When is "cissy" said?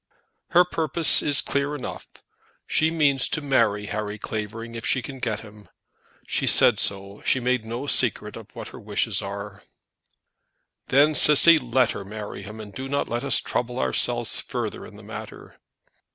11.13-11.59